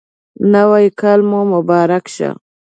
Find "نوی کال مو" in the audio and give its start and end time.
0.53-1.41